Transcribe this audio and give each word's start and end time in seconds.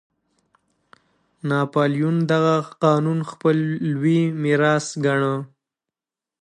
ناپلیون 1.49 2.17
دغه 2.31 2.55
قانون 2.83 3.19
خپل 3.31 3.57
لوی 3.91 4.19
میراث 4.41 4.87
ګاڼه. 5.03 5.35